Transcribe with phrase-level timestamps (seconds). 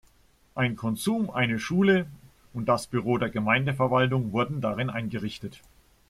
[0.55, 2.07] Ein Konsum, eine Schule
[2.55, 5.61] und das Büro der Gemeindeverwaltung wurden darin eingerichtet.